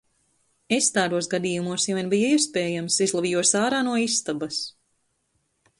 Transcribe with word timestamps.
Es 0.77 0.87
tādos 0.95 1.27
gadījumos, 1.33 1.85
ja 1.89 1.97
vien 1.99 2.09
bija 2.15 2.31
iespējams, 2.39 2.99
izlavījos 3.07 3.53
ārā 3.61 3.83
no 3.91 3.99
istabas. 4.07 4.63